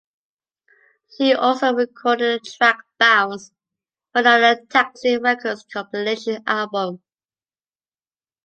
She 1.15 1.35
also 1.35 1.73
recorded 1.73 2.23
a 2.23 2.39
track 2.43 2.79
"Bounce" 2.97 3.51
for 4.11 4.21
another 4.21 4.59
Taxi 4.67 5.19
Records 5.19 5.63
compilation 5.71 6.41
album. 6.47 7.03